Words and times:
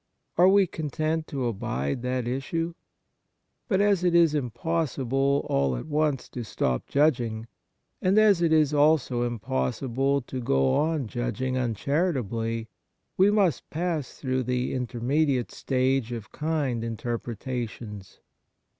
Are 0.35 0.47
we 0.49 0.65
content 0.65 1.27
to 1.27 1.45
abide 1.45 2.01
that 2.01 2.27
issue? 2.27 2.73
But, 3.67 3.81
as 3.81 4.03
it 4.03 4.15
is 4.15 4.33
impossible 4.33 5.45
all 5.47 5.75
at 5.75 5.85
once 5.85 6.27
to 6.29 6.43
stop 6.43 6.87
judging, 6.87 7.45
and 8.01 8.17
as 8.17 8.41
it 8.41 8.51
is 8.51 8.73
also 8.73 9.21
impossible 9.21 10.21
to 10.23 10.41
go 10.41 10.73
on 10.73 11.05
judging 11.07 11.55
uncharitably, 11.55 12.67
we 13.15 13.29
must 13.29 13.69
pass 13.69 14.13
through 14.15 14.41
the 14.41 14.73
intermediate 14.73 15.51
stage 15.51 16.11
of 16.11 16.31
kind 16.31 16.81
interpreta 16.83 17.67
*tions. 17.69 18.21